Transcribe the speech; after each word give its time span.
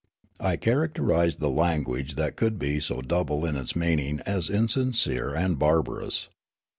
I 0.39 0.55
characterised 0.57 1.39
the 1.39 1.51
language 1.51 2.15
that 2.15 2.35
could 2.35 2.57
be 2.57 2.79
so 2.79 3.03
double 3.03 3.45
in 3.45 3.55
its 3.55 3.75
meaning 3.75 4.19
as 4.21 4.49
insincere 4.49 5.35
and 5.35 5.59
barbarous. 5.59 6.27